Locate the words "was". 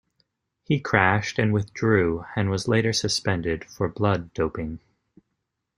2.49-2.67